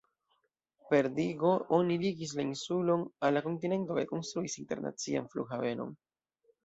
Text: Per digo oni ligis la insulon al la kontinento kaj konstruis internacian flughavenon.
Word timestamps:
Per 0.93 1.01
digo 1.17 1.51
oni 1.77 1.97
ligis 2.05 2.33
la 2.39 2.45
insulon 2.45 3.05
al 3.29 3.37
la 3.39 3.43
kontinento 3.49 3.99
kaj 3.99 4.07
konstruis 4.13 4.57
internacian 4.65 5.29
flughavenon. 5.35 5.95